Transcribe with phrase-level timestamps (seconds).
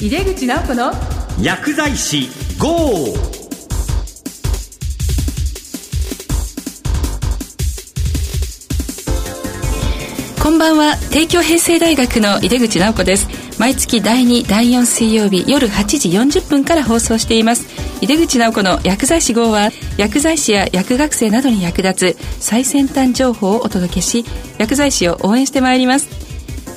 [0.00, 0.92] 井出口直子の
[1.42, 2.68] 薬剤師 GO!
[10.40, 10.96] こんばんは。
[11.10, 13.26] 帝京平成大学の井出口直子です。
[13.58, 17.66] 毎月第2第4水曜日夜8時40分から放送しています。
[18.00, 24.24] 井出口直子の薬剤師号は薬剤師や薬学生などに役立つ最先端情報をお届けし
[24.58, 26.27] 薬剤師を応援してまいります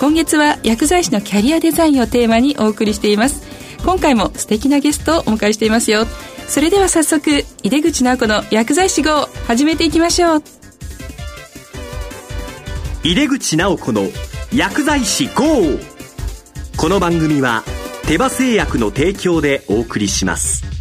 [0.01, 3.43] 今月は薬剤師のキャリアデザインをテーマにお送りしています。
[3.85, 6.07] 今回も素敵なゲストをお迎えしていますよ。
[6.47, 10.43] それでは早速井出口直子の薬剤師号始めていきましょう。
[13.03, 14.07] 井出口直子の
[14.51, 15.43] 薬剤師 GO!
[16.77, 17.63] この番組は
[18.07, 20.80] 手羽製薬の提供でお送りします。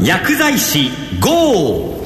[0.00, 1.98] 薬剤師 GO!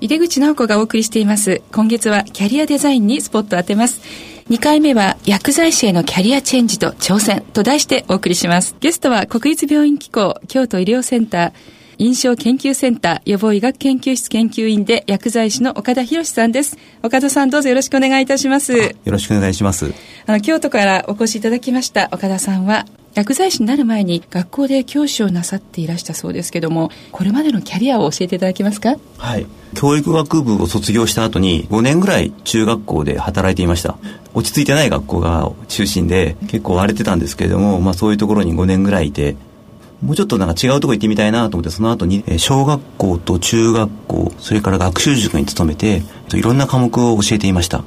[0.00, 1.60] 井出口直子がお送りしています。
[1.70, 4.00] 今月はキャリアデザインにスポットを当てます。
[4.48, 8.74] 2回目は薬剤師へのキャリアチェンジと挑戦と題してお送りします。
[8.80, 11.52] ゲストは国立病院機構京都医療センター
[11.98, 16.78] 臨床研究センター予防医学研究室研究員で薬剤師の岡田博さんです。
[17.02, 18.72] 岡田さんどうぞよろしくお願いいたします。
[18.72, 19.92] よろしくお願いします。
[20.24, 28.96] あの京都からお越しいただきました岡田さんは薬剤師になる前に学校で教師をなさっていらしたそうですけどもこれまでのキャリアを教えていただけますか？
[29.18, 29.46] はい。
[29.74, 33.96] 教育学部を卒業した後に5年ぐらい中学校で働いていました。
[34.34, 39.36] 落ち着いてない学校が中心で結構荒れてたんですけれども、まあ、そういうところに5年ぐらいいて
[40.02, 47.84] もうちょっとなんか違うとこ行ってみたいなと思ってその後に小学校と中学校それから学習塾に勤めていろんな科目を教えていました。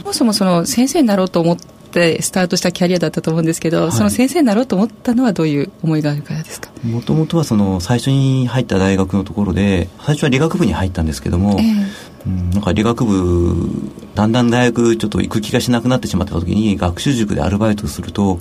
[0.00, 1.56] そもそもその先生になろうと思っ
[1.94, 6.70] てスタートしたキャリアだったと思うんですけど、はい、その先生になろうと思ったのはどういう思いがあるからですか？
[6.82, 13.70] もともとはその最初に入った大学のところで最初は理学部に入ったんですけども、えーうん、なんか理学部
[14.14, 18.38] だんだん大学ちょっと行く気がしなくなってしまった時に学習塾でアルバイトすると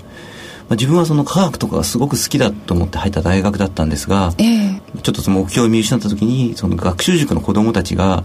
[0.70, 8.24] まあ、自分はその科学とかがすごく好きだと思って入った大学だったんですが、えー、ちょっとその目標を見失った時にその学習塾の子どもたちが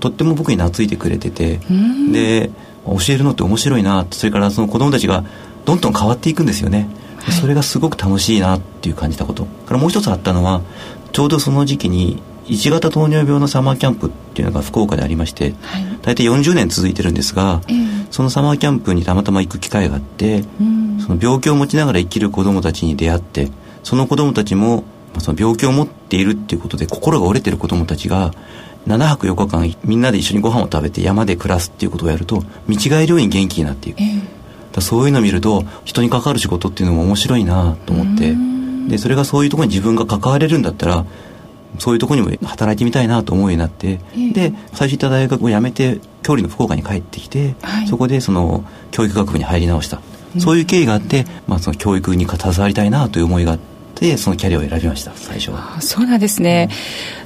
[0.00, 1.60] とっても僕に懐いてくれてて
[2.10, 2.50] で
[2.86, 5.24] 教えるのって面白いなそれからその子どもたちが
[5.64, 9.44] どんどん変わっていくんですよね、はい、それがすごく楽しいなっていう感じたこと。
[9.44, 10.62] からもう一つあったのは
[11.12, 20.42] ちょうどその時期に1型糖尿病のサマーキャンプっていうのが福岡でありまして、はい、大体40年続いてるんですが、えー、そのサマーキャンプにたまたま行く機会があって、
[21.00, 23.50] その病気を持ちながら生きる子どもたちに出会って
[23.82, 24.84] その子どもたちも
[25.20, 28.32] その病気を持っているっていうことで心が折れてる子どもたちが
[28.86, 38.34] 7泊4日間みんなで一緒にご飯を食べて山で暮らすっていうことをやると見違えるように元気になっていく、えー、そういうのを見ると人に関わる仕事っていうのも面白いなと思って。
[38.88, 41.06] でそれがそういうところに自分が関われるんだったら
[41.78, 50.00] そういうところにも働いてみたいなと思うようになって、えー、で最初行った大学を辞めて郷里の福岡に帰ってきて、はい、そこでその教育学部に入り直した、
[50.34, 53.73] うん、そういう経緯があって、まあ、その教育に携わりたいなという思いがあって
[54.18, 55.80] そのキャリアを選びました最初は。
[55.80, 56.68] そうなんですね、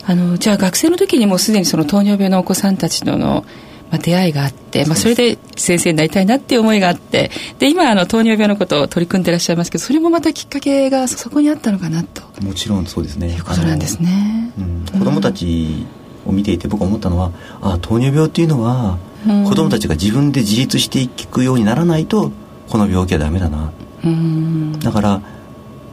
[0.04, 3.44] うん、あのじゃあ学生の時にもすでにその糖尿病のお子さんたちとの
[3.90, 12.22] まあ、出会いがあって、まあ、それで先生になりたいなっていう思いがあってで今あの糖尿病のことを取り組んでいらっしゃいますけどそれもまたきっかけがそこにあったのかなと。
[12.42, 13.28] もちろんそうですね。
[13.28, 15.86] いうことなんですね、うん、子供たち
[16.26, 22.30] を見ていて僕思ったのはあ糖尿病っていうのは、うん、子供たちが自分で自立していくようにならないと
[22.68, 23.72] この病気はダメだな、
[24.04, 25.22] うん、だから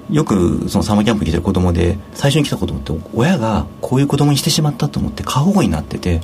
[0.09, 6.21] よくそのサマーキャンプに来てる子供で最初に来た子供って親がこういう子供にしてしまったと思って過保護になってて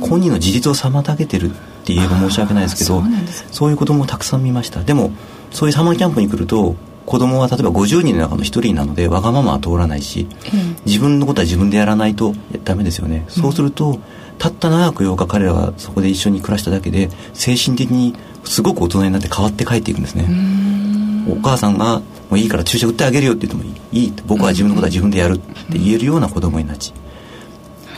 [0.00, 1.52] 本人の自立を妨げてるっ
[1.84, 3.02] て言えば申し訳ないですけど
[3.50, 4.82] そういう子供をたくさん見ました。
[4.82, 5.10] でも
[5.50, 6.74] そういうサマーキャンプに来ると
[7.06, 10.26] 子供は例えば50人の中の1人なのでわがままは通らないし、
[10.84, 12.34] 自分のことは自分でやらないと
[12.64, 14.00] ダメですよね、そうすると
[14.38, 18.14] たった長く8日彼らはそこで一緒に暮らしただけで精神的に
[18.44, 20.26] すごく大人になって変わって帰っていくんですね。
[21.30, 26.92] お母さんが「もういいから注射打ってあげるよ」って言ってもいい僕は自分のことは自分でやるって言えるような子供になち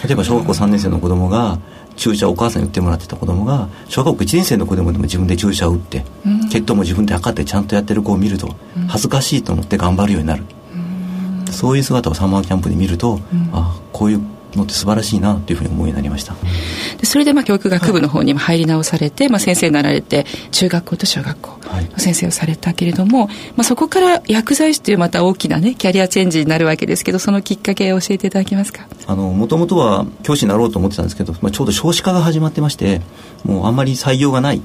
[0.04, 1.58] 例えば小学校3年生の子供が
[1.96, 8.54] 注射をお母さんに打ってもらってた子供が小学校1年生の子供でも自分で注射を打って、うん、血糖も自分で測ってちゃんとやってる子を見ると
[8.86, 10.44] 恥ずかしいと思って頑張るようになる、
[11.46, 14.20] うん、そういう姿をサマーキャンプで見ると、うん、あこういう
[14.54, 16.34] のって素晴らしいなというふうに思うようになりました。
[16.98, 21.58] でそれでまあ教育学部の方にも入り直されて、はい、まあ、先生になられて中学校と小学校
[21.92, 28.86] の先生をされたけれども、はい、まあ、そこから薬剤師というまた大きなねキャリアチェンジになるわけですけどそのきっかけを教えていただけますか？
[29.14, 33.02] もともとは教師になろうと思ってたんですけど、まあ、ちょうど少子化が始まってまして
[33.44, 34.62] もうあんまり採用がない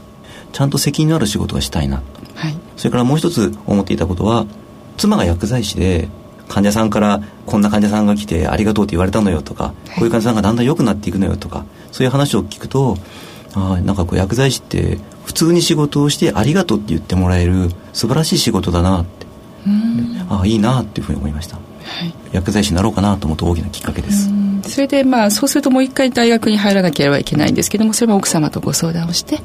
[0.54, 2.04] ちゃんと責任のある仕事がしたいな、
[2.36, 4.46] はい、それからもう一つ思っていたことは
[4.98, 6.10] 妻が薬剤師で
[6.54, 12.96] 患者さんからこんな患者さんが来てありがとうって言われたのよとか、こういう患者さんがだんだん良くなっていくのよとかそういう話を聞くと
[13.56, 19.24] あなんかこう薬剤師って普通に仕事をしてありがとうって言ってもらえる素晴らしい仕事だなって。
[20.30, 21.62] ああいいなっていうふうに思いました、は
[22.06, 24.30] い、薬剤師になろうかなと思って大きなきっかけです
[24.64, 29.42] それでまあそうするともう一回大学に入らなければいけないんですけどもそれも奥様とご相談をして じ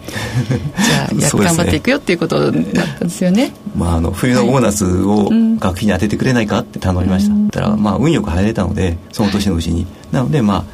[0.93, 3.53] ゃあ役頑張っていくよっていうことだったんですよね。
[3.77, 5.29] まあ、あの冬のボーナスを
[5.59, 10.65] 学費に当ててくれないかって頼みました、はい、たらまあ運よく入れたのでその年のうちに、なのでまあ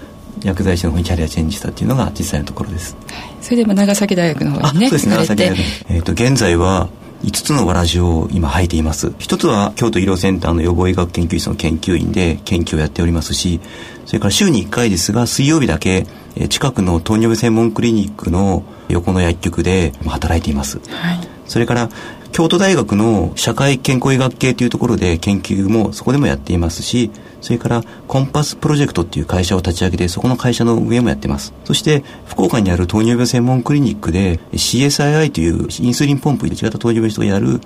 [0.42, 5.08] 薬剤師の方にキャリアチェンジしたっていうのが実際のところです、はい、それでも長崎大学の方にねそうです。
[5.08, 6.88] 長崎大学、えーと、現在は
[7.24, 9.12] 5つのわらじを今履いています。
[9.18, 13.60] 一つは京都医療センターの予防医学研究室の研究員で研究をやっておりますし
[14.06, 16.06] それから週に1回ですが水曜日だけ
[16.48, 21.88] 近くの糖尿病専門クリニックの横の薬局で働いています、はい、それから
[22.32, 27.10] 京都大学の社会健康医学系というところで研究もそこでもやっていますし
[27.44, 31.52] それからコンパスプロジェクトっていう会社を立ち上げてそこの会社の運営もやってます。
[31.64, 37.60] そして福岡にある糖尿病専門クリニックで CSII というインスリンポンプ1型糖尿病人がやる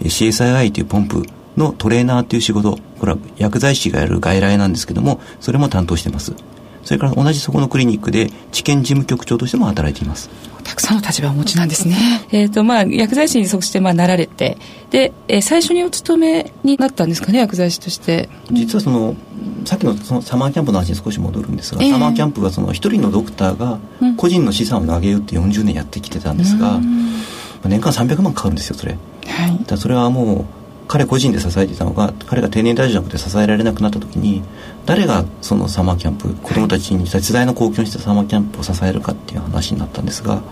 [0.00, 1.22] CSII というポンプ
[1.56, 6.34] のトレーナーという仕事これは薬剤師がやる外来なんですけどもそれも担当してます。
[6.82, 10.28] それから同じそこのクリニックで治験事務局長としても働いています。
[10.70, 11.96] たくさんの立場をお持ちなんですね。
[12.30, 14.56] えっ、ー、と、まあ、薬剤師にそしてまあなられて、
[14.90, 18.28] で、えー、最初にお勤めになったんですかね、薬剤師として。
[18.52, 19.16] 実はその、
[19.64, 23.80] さっきのそのサマーキャンプの話に少し戻るんですが、えー、サマーキャンプはその一人のドクターが
[24.16, 27.20] 個人の資産を投げようって40年やってきてたんですが、うん、
[27.64, 28.96] 年間300万かかるんですよ、それ。
[29.26, 29.64] はい。
[29.66, 34.42] だそれはもう、彼個人で支えていたのが彼が定年退職で支えられなくなった時に
[34.86, 40.42] 誰がそのサマーキャンプ子どもたちに絶大な貢献したサマーキャンプを支えるかっていう話になったんですが、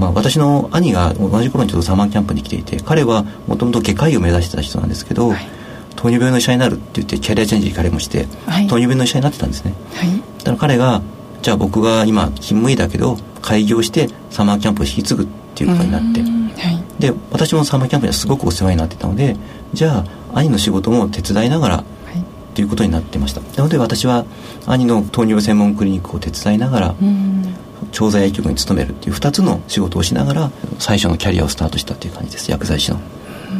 [0.00, 5.46] まあ、私の兄が同じ頃にちょっとサマーキャンプに来ていて彼はもともと外科医を目指してた人なんですけど、はい、
[5.94, 11.02] 糖尿病の医者になるって言ってキャリアチェンジ彼もして、はい、糖尿病の医者になってたんですね、はい、だから彼が
[11.42, 16.26] じゃあ僕が今勤務医だけど開業してサマーキャンプを引き継ぐっていうことになって、は
[16.70, 19.36] い、で私もサマーキャンプにはすごくお世話になってたので
[19.74, 20.04] じゃあ
[20.38, 21.84] 兄の仕事も手伝いながら
[22.54, 22.64] とい。
[22.64, 23.40] うことになってました。
[23.40, 24.24] なので私は
[24.66, 26.94] 兄の糖尿病専門クリニックを手伝いながら
[27.92, 32.50] 調剤薬局に勤めるっていう2つの仕事をしながら最初のキャリアをスタートしたっていう感じです。
[32.50, 33.00] 薬剤師の。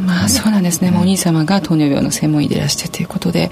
[0.05, 3.49] まあそうなんですね、うん、お兄様が糖尿病の専門医でいらしてということで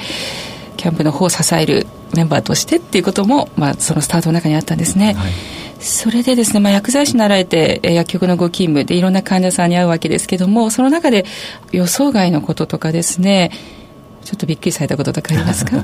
[0.78, 5.32] キャンプの方を支えるメンバーとしてっていうことも、まあ、そのスタートの中にあったんですね、はい。
[5.84, 11.26] それでですね、まあ、薬剤師になられて、え薬局のご勤務でいろんな患者さんに会うわけですけども、その中で
[11.72, 13.52] 予想外のこととかですね、
[14.24, 15.84] ちょっとびっくりされたこととかありますか？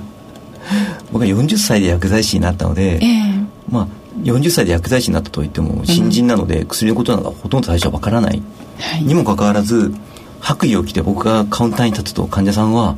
[1.12, 3.88] 僕は40歳で薬剤師になったので、えー、まあ、
[4.22, 8.42] 40歳で薬剤師になったといっても新人なので薬のことなのがほとんど最初は分からない、
[8.80, 9.94] はい、にもかかわらず
[10.40, 12.96] 白衣を着て僕がカウンターに立つと患者さんは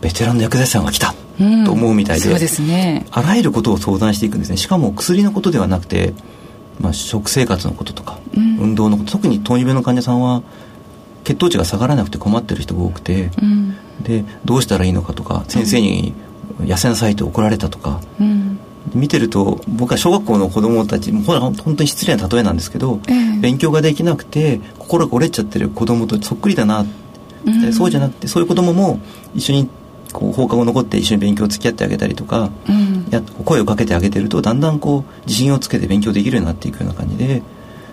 [0.00, 1.14] ベテランの薬剤師さんが来た
[1.66, 4.56] と思うみたいで,、そうですね、あらゆることを相談していくんですね。
[4.56, 6.12] しかも薬のことではなくて、
[6.80, 10.42] まあ、食生活のこととか、うん、運動のこと特に糖尿病の患者さんは
[11.24, 16.14] 血糖値が下がらなくて困ってる人が多くて、うん、でどうしたらいいのかとか先生に
[16.60, 18.57] 痩せなさいと怒られたとか、うん、
[18.98, 26.84] 見てると僕は小学校の子供たちもう本当に失礼な例えなんですけど、えー、勉強ができなくて心が折れちゃってる子供とそっくりだな、
[27.46, 29.00] うん、そうじゃなくてそういう子供も
[29.34, 29.70] 一緒に
[30.12, 37.42] こう放課後残って一緒に勉強付き合ってあげたりとか、うん、や声をかけてあげてるとだんだんこう自信をつけて勉強できるようになっていくような感じで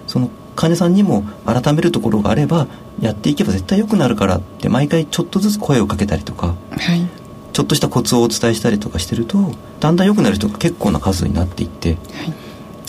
[0.07, 2.67] その患者さんにも改めるところがあれば
[3.01, 7.07] やっていけば絶対良くなるからって毎回ちょっとずつ声をかけたりとか、はい、
[7.55, 11.99] ちょっとしたコツをお伝えしたりとかしてるとだんだん良くなる人が結構な数になっていって、はい、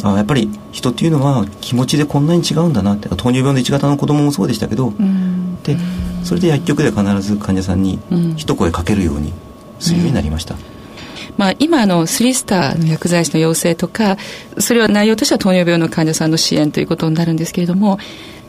[0.02, 4.92] あやっぱり人っていうのは気持ちでこんなに違うんだなって糖尿病の1型の子供もそうでしたけど、
[5.62, 5.76] で
[6.24, 8.00] それで薬局で必ず患者さんに
[8.36, 9.32] 一声かけるように
[9.78, 10.56] するようになりました。
[11.36, 14.16] まあ、今のスリスターの薬剤師の要請とか
[14.58, 17.98] それは内容としては糖尿病の患者さんの支援ということになるんですけれども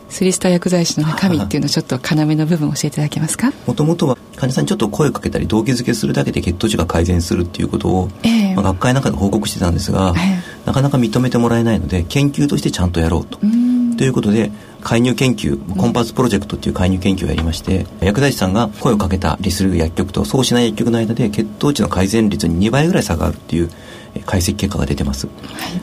[0.09, 3.51] スリスター薬剤師の中身っていうのをちょっと要の部分を教えていただけますか？
[3.65, 13.39] もともとは患者さんにちょっと声をかけたり動機づけするだけで血糖値が改善するっていうことを、えー、まあ、学会の中で報告してたんですが、えー、なかなか認めてもらえないので研究としてちゃんとやろうと。
[13.97, 23.71] ということで介入研究コンパスプロジェクトっていう介入研究をやりまして、薬剤師さんが声をかけたりする薬局とそうしない薬局の間で血糖値の改善率に2倍ぐらい差があるっていう
[24.25, 25.33] 解析結果が出てます、は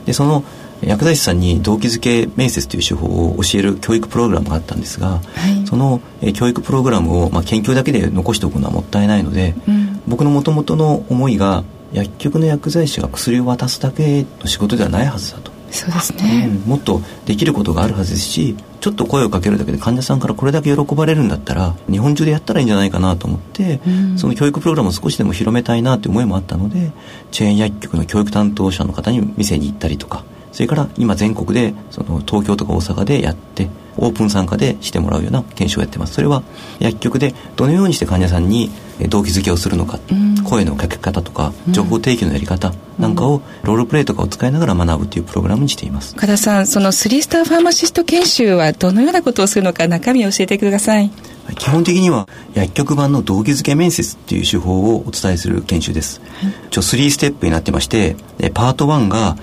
[0.01, 0.43] い、でその
[0.81, 5.19] 薬剤師さんに動機づけ面接という手法を教える教育プログラムがあったんですが、は
[5.63, 11.63] い、その、え教育プログラムを、まあ、研究だけで残しておくのはもったいないので、うん、僕のもともとの思いが
[11.93, 15.55] 薬局の薬剤師が薬を渡すだけの仕事ではないはずだと。
[15.71, 26.91] そうですね、うん、もっとできることがあるはずですしちょっと声をかけるだけで患者さんからこれだけ喜ばれるんだったら日本中でやったらいいんじゃないかなと思って、うん、その教育プログラムを少しでも広めたいなという思いもあったので
[27.31, 30.23] チェーン薬局の教育担当者の方に店に行ったりとか
[30.55, 36.13] それから今全国でその東京とか大阪でやってオープン参加でしてもらうような研修をやってます。
[36.13, 36.43] それは
[36.79, 38.71] 薬局でどのようにして患者さんに
[39.09, 46.15] 動機づけをするのか、うん、声のかけ方とか情報提供のやり方なんかをロールプレイとかを使いながら学ぶというプログラムにしています。
[46.15, 51.11] 加田さんそのスリースターファーマシスト研修はどのようなことをするのか中身を教えてください
[51.53, 58.15] 基本的には薬局版の動機づけ面接っていう手法をお伝えする研修です、はい、一応3ステップになってまして
[58.53, 59.37] パート1が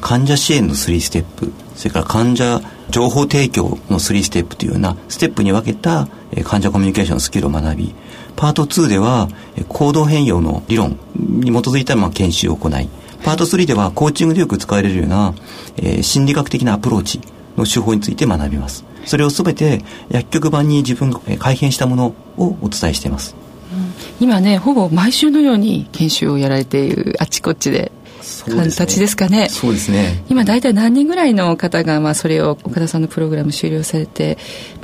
[0.00, 6.08] 患者支援の3ステップそれから患者情報提供の3ステップというようなステップに分けた
[6.44, 7.94] 患者コミュニケーションのスキルを学び
[8.36, 9.28] パート2では
[9.68, 12.88] 行動変容の理論に基づいたまあ研修を行い
[13.24, 15.34] パート3ではコーチングでよく使われるような、
[15.76, 17.20] えー、心理学的なアプローチ
[17.56, 23.34] の手法について学びますそれをすべて薬局版に自分が改変したものをお伝えしています、
[23.72, 27.90] うん、今ねほぼ毎週のように研修をやられているあちこちで
[28.46, 29.48] 形ですかね。
[29.48, 30.22] そうですね。
[30.28, 34.36] 今大体何人ぐらいの方がまあそれを岡田さんのプログラム終了されて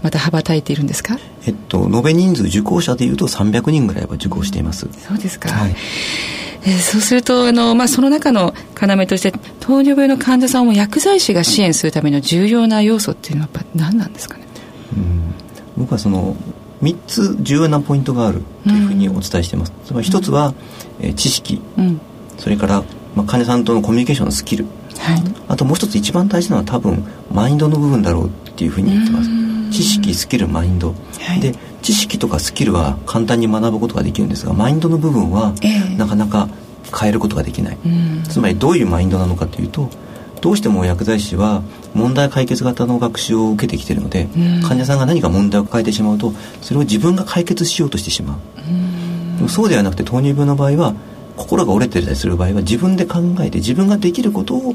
[0.02, 1.18] また羽ばたいているんですか？
[1.46, 4.88] えっと延べ人数受講者でいうと300人ぐらいは受講しています。
[4.90, 5.50] そうですか。
[5.50, 5.76] はい。
[6.66, 14.44] えー、そうするとあの、まあ、その中の要として糖尿病の患者さんを薬剤師が支援するための重要な要素っていうのはやっぱ何なんですかね、
[14.96, 15.34] うん、
[15.76, 16.36] 僕はその
[16.82, 20.54] 3つ重要なポイントがあるというふうにお伝えしています、つまり1つは、
[21.00, 22.00] えー、知識、うん、
[22.36, 22.84] それから
[23.16, 24.66] まあ、患者さんとのコミュニケーションのスキル、
[24.98, 29.30] はい、あともう一つ一番大事なのは多分マインドの部分だろうっていうふうに言ってます。
[29.72, 31.54] 知識スキルマインド、はい、で
[31.86, 35.54] 知識とかスキルは簡単に学ぶことができるんですがマインドの部分は
[35.96, 36.48] なかなか
[36.92, 37.78] 変えることができない、
[38.28, 39.88] つまりどういうマインドなのかというと
[40.40, 41.62] どうしても薬剤師は
[41.94, 44.26] 問題解決型の学習を受けてきているので、
[44.66, 48.38] 患者さんが何か問題を抱えてしまうとそれを自分が解決しようとしてしまう、
[49.36, 50.96] でもそうではなくて糖尿病の場合は
[51.36, 54.74] 心が折れてたりする場合は自分で考えて自分ができることを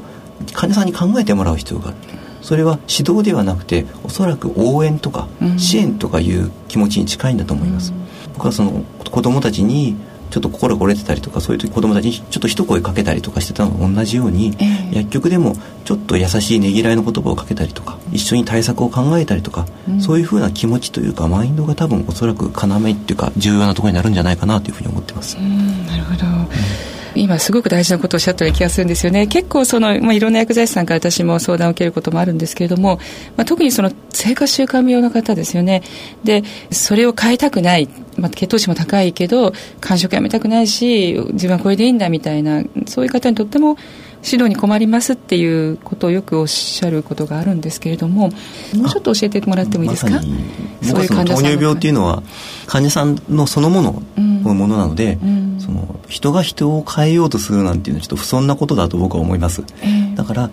[0.54, 1.96] 患者さんに考えてもらう必要がある
[2.42, 9.96] それは指導ではなくておそらく応援とか支援とかいう気持ちに近いんだと思います、うん、僕はその子供たちに
[10.30, 25.36] ちょっと心が折れてたりとかそういう時子供たちにちょっと一声かけたりとかしてたのと同じように、えー、薬局でもちょっと優しいねぎらいの言葉をかけたりとか一緒に対策を考えたりとか、うん、そういうふうな気持ちというかマインドが多分おそらく要っていうか重要なところになるんじゃないかなというふうに思ってます。
[25.36, 29.26] なるほど、うん今すごく大事なことをおっしゃったような気がするんですよね。
[29.26, 32.98] 結構その、まあ、いろんな薬剤師さんから私も相談を受けることもあるんですけれども、
[33.36, 35.82] まあ、特にその生活習慣病の方ですよね。
[36.24, 43.76] でそれを変えたくない、まあ、血糖値も高いけど間食やめたくないし自分はこれでいいんだみたいなそういう方にとっても
[44.24, 52.22] 指導に困りますっていうことをよくおっしゃることがあるんですけれどももうちょっと教えてもらってもいいですか、ま、そういう患者糖尿病っていうのは
[52.66, 60.50] 患者さんのそのもののものなので、うん、その人が人を変えようとするなんていうのはちょっと不遜なことだと僕は思います、えー、だから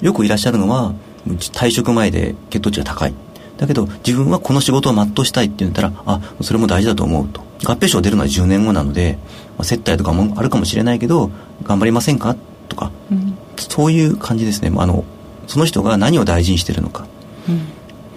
[0.00, 0.94] よくいらっしゃるのは
[1.26, 3.14] 退職前で血糖値が高い。
[3.58, 7.42] だけど自分はこの仕事を全うしたいって言ったらあそれも大事だと思うと。
[7.62, 9.18] 合併症出るのは10年後なので、
[9.58, 11.30] まあ、接待とかもあるかもしれないけど
[11.64, 12.36] 頑張りませんか？
[12.70, 14.72] とか、うん、そういう感じですね。
[14.74, 15.04] あの
[15.46, 17.06] その人が何を大事にしてるのか、
[17.48, 17.66] うん、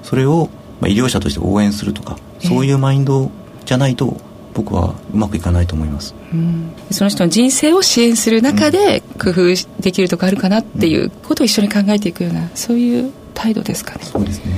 [0.04, 3.32] それを、まあ、医療者として応援するとか、そういうマインド
[3.66, 4.18] じゃないと
[4.54, 14.02] 僕はうまくいかないと思います、うん、その人の人生を支援する中で工夫できるとこあるかなっていうことを一緒に考えていくようなそういう態度ですかね。
[14.04, 14.54] そうですね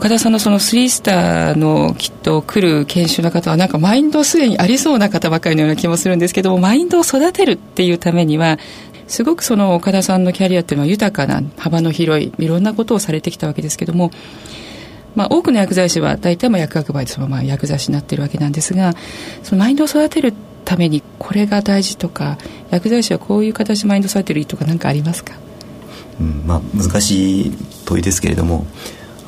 [0.00, 8.58] 岡田さんのそのスリスターのきっと来る研修の方はなんかマインドすでにありそうな方ばかりのような気もするんですけどもマインドを育てるっていうためには
[9.08, 14.10] すごくその岡田さんのキャリアっていうのは豊かな幅の広いいろんなことをされてきたわけですけども
[15.14, 18.94] まあ、多くの薬剤師は大体まあ薬学部でそのまま薬剤師になっているわけなんですが
[19.42, 20.32] そのマインドを育てる
[20.64, 22.38] ためにこれが大事とか
[22.70, 25.34] 薬剤師はこういう形でマインドを育てるとか何かありますか、
[26.20, 27.52] うんまあ、難しい
[27.84, 28.64] 問いですけれども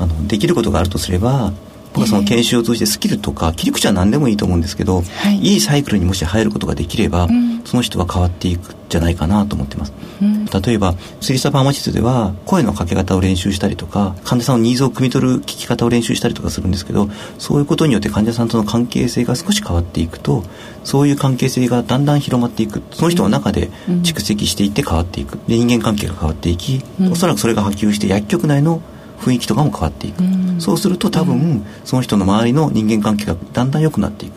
[0.03, 1.53] あのできることがあるとすれば
[1.93, 9.93] 僕はその研修を通じてスキルとか切り口は何でもいいと思うんですけど、はい、いいサイクルにもし入ることができれば、うん、その人は変わっていくんじゃないかなと思ってます、
[10.23, 20.45] うん、例えばスリスタパーマチスでは声のかけ方を練習したりとか患者さんのニーズを汲み取る聞き方を練習したりとかするんですけどそういうことによって患者さんとの関係性が少し変わっていくと
[20.85, 22.83] そういう関係性がだんだん広まっていく。
[22.91, 23.71] その人の中で
[24.03, 25.39] 蓄積していって変わっていく。
[25.47, 28.83] で人間関係が変わっていき、おそらくそれが波及して薬局内の
[29.23, 34.35] 雰囲気とかも変わっていく、うそうすると多分、その人の周りの人間関係がだんだん良くなっていく、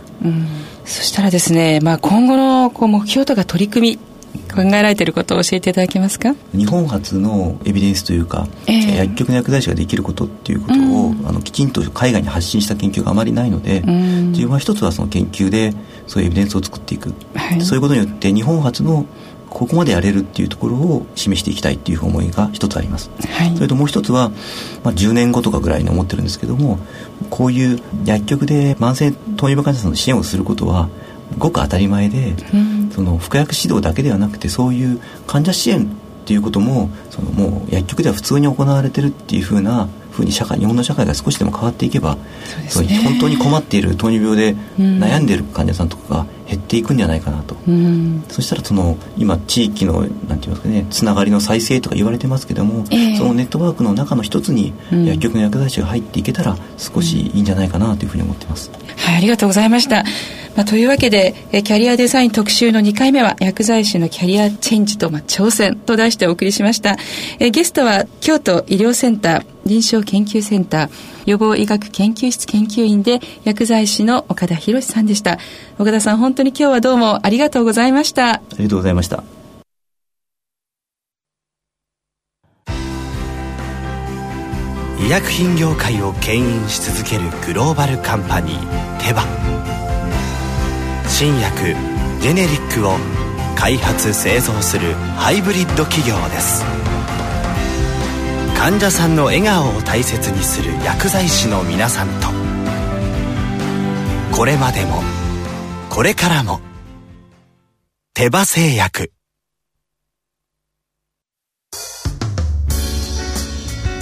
[0.86, 4.00] そしたらですね、まあ、今後のこう目標とか取り組み
[4.54, 6.36] 考えられていることを教えていただけますか？
[6.54, 10.80] 日本初のエビデンスというか、えー、薬局の薬剤師ができることっていうことを、う
[11.14, 15.74] ん、あのきちんと海外に発信した研究があまりないので、うん、自分は一つはその研究で
[16.08, 19.06] そういうエビデンスを作っていく、はい、そういうことによって日本初の
[19.56, 24.30] ここまでやれるっていうところを示していきたいっていう思いが一つあります、はい、それともう一つは、
[24.84, 26.78] まあ、10年後とかぐらいに思ってるんですけども
[27.30, 30.90] こういう薬局で慢性糖尿病患者さんの支援をすることは
[31.38, 35.90] ごく当たり前で、うん、その服薬指導だけではなくてそういう患者支援
[36.26, 42.18] っていうこともそのもう薬局では普通に行われてるっていうふうなふうに社会日本の社会が少しでも変わっていけば
[42.68, 60.04] そう、ね、本当に困っている糖尿病で悩んでいる患者さんとかが減っていくんじゃないかなと、うん、そしたらその今地域のなんて言いますかねつながりの再生とか言われてますけども、えー、そのネットワークの中の一つに薬局の薬剤師が入っていけたら少しいいんじゃないかなというふうに思ってます、はいありがとうございました
[60.56, 66.96] まあ、というわけで、えキャリアデザイン特集の2回目は薬剤師のキャリアチェンジと、まあ、挑戦と題してお送りしました。
[67.40, 70.90] えゲストは京都医療センター臨床研究センター
[71.26, 75.40] 予防医学研究室研究員で薬剤師の岡田博さんでした。
[75.78, 78.36] 岡田さん本当に今日はどうもありがとうございました。
[78.36, 79.24] ありがとうございました。
[85.06, 89.24] 医薬品業界を牽引し続けるグローバルカンパニーテバ
[91.18, 91.74] 新薬
[92.20, 92.98] ジェネリックを
[93.56, 96.62] 開発製造するハイブリッド企業です。
[98.58, 102.28] 患者さんの笑顔を大切にする薬剤師の皆さんと。
[104.36, 105.02] これまでも
[105.90, 106.60] これからも
[108.14, 109.14] 手羽製薬。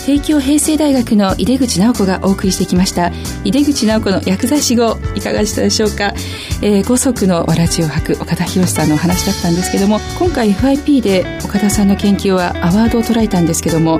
[0.05, 3.11] 帝京平成大学の井出口直子がお送りしてきました。
[3.45, 6.13] 井出口直子の薬剤師号いかがでしたでしょうか、
[6.61, 13.99] えー、高速のわらじを履く岡田博さんのお話だったんですけども今回 FIP で岡田さんの研究はアワードを捉えたんですけども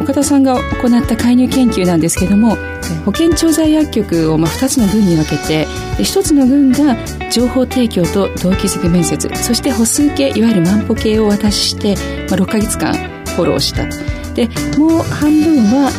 [0.00, 2.56] 岡田さんが行った介入研究なんですけども
[3.04, 5.66] 保健調剤薬局をまあ2つの群に分けて
[5.98, 6.96] 1つの群が
[7.30, 11.96] 情報提供と動機づけ面接そして歩数計いわゆる万歩計を渡して、
[12.28, 12.94] まあ、6か月間
[13.36, 14.25] フォローした。
[14.36, 15.90] でもう半分は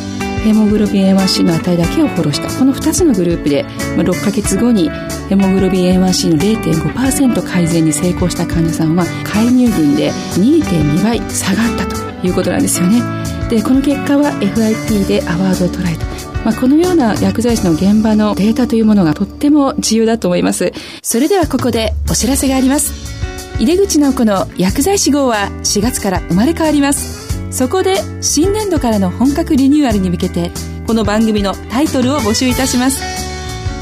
[0.43, 2.47] ヘモグロビン A1C の値だけをフォローした。
[2.57, 4.89] この2つのグループで6ヶ月後に
[5.27, 13.01] ヘモグロビン A1C の0.5%改善に成功した患者さんは介入群で2.2倍下がったということなんですよね。
[13.49, 16.05] でこの結果は FIP でアワードを捉えた。
[16.45, 20.71] まあ、このような薬剤師の現場のデータというものがとっても重要だと思います。
[21.01, 22.93] それではここでお知らせがあります。
[23.59, 27.16] 井出口直子の薬剤師号は4月から生まれ変わります。
[27.57, 30.51] そこで新年度からの本格リニューアルに向けて
[30.85, 33.01] この番組のタイトルを募集いたします。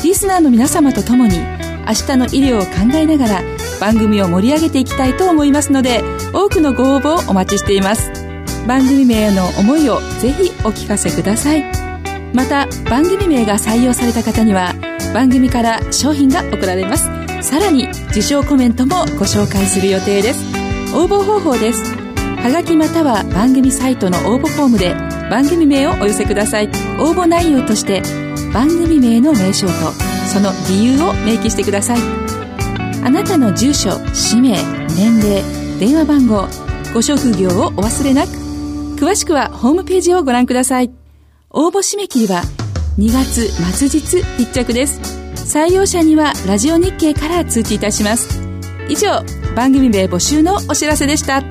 [0.02, 1.40] リスナーの皆様と共に
[1.86, 3.42] 明日の医療を考えながら
[3.82, 6.02] 番組を盛り上げていきたいと思いますので
[6.34, 8.10] 多くのご応募をお待ちしています。
[8.66, 11.66] 番組名への思いをぜひお聞かせください。
[12.34, 14.74] また番組名が採用された方には
[15.14, 17.10] 番組から商品が送られます。
[17.42, 20.40] さらに受賞コメントもご紹介する予定です。
[20.96, 22.05] 応募方法です。
[22.46, 24.94] はがきまたは番組サイトの応募フォームで
[25.32, 26.68] 番組名をお寄せください。
[27.00, 28.04] 応募内容として
[28.54, 29.74] 番組名の名称と
[30.32, 32.00] その理由を明記してください。
[33.04, 34.52] あなたの住所氏名
[34.96, 35.42] 年齢
[35.80, 36.48] 電話番号
[36.94, 38.30] ご職業をお忘れなく。
[38.96, 40.92] 詳しくはホームページをご覧ください。
[41.50, 42.44] 応募締め切りは
[43.00, 45.00] 2月末日必着です。
[45.34, 48.40] 採用者にはラジオ日経から通知いたします。
[48.88, 49.24] 以上
[49.56, 51.44] 番組名募集のお知らせでした。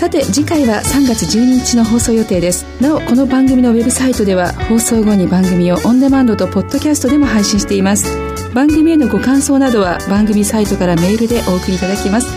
[0.00, 2.64] さて次回は3月12日の放送予定です。
[2.80, 8.16] なおこの番組のウェブサイトでは放送後に番組をオンデマンドとポッドキャストでも配信しています。
[8.54, 12.28] 番組へのご感想などは番組サイトからメールでお送りいただきます。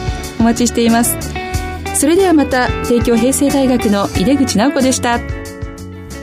[0.41, 1.15] お待ちしています。
[1.95, 5.21] それではまた帝京平成大学の井出口直子でした。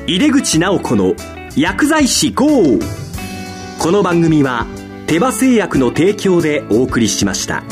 [0.07, 1.14] 井出口直子の
[1.57, 2.46] 薬剤師 GO
[3.79, 4.66] この番組は
[5.07, 7.62] 手羽製薬の提供でお送りしました。